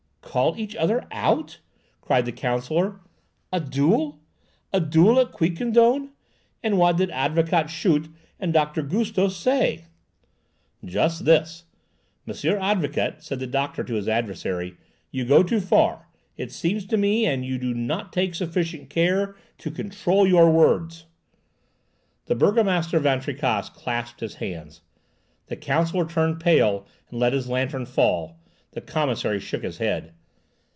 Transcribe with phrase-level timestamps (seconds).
[0.33, 1.59] "Call each other out!"
[1.99, 3.01] cried the counsellor.
[3.51, 4.21] "A duel!
[4.71, 6.11] A duel at Quiquendone!
[6.63, 8.07] And what did Advocate Schut
[8.39, 9.87] and Doctor Gustos say?"
[10.85, 11.65] "Just this:
[12.25, 14.77] 'Monsieur advocate,' said the doctor to his adversary,
[15.11, 16.07] 'you go too far,
[16.37, 21.07] it seems to me, and you do not take sufficient care to control your words!'"
[22.27, 28.79] The Burgomaster Van Tricasse clasped his hands—the counsellor turned pale and let his lantern fall—the
[28.79, 30.13] commissary shook his head.